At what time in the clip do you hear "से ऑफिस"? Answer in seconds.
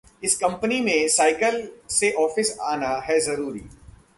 1.89-2.57